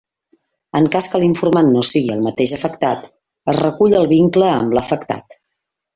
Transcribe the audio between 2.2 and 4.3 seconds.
mateix afectat, es recull el